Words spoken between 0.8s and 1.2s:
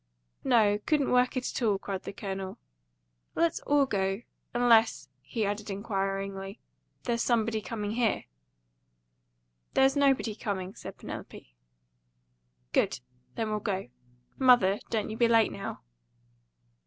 couldn't